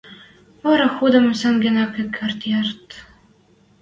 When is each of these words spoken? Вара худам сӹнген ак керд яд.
Вара 0.63 0.87
худам 0.95 1.25
сӹнген 1.39 1.77
ак 1.83 1.93
керд 2.15 2.39
яд. 2.59 2.85